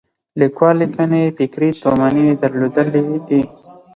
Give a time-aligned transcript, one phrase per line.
[0.39, 3.41] لیکوال لیکنې یې فکري تومنې درلودلې دي.